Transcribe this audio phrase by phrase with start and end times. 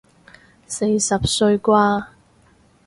[0.65, 2.07] 四十歲啩